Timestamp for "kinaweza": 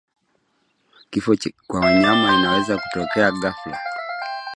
2.35-2.77